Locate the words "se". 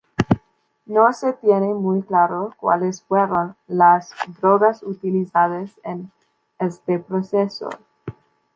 1.13-1.33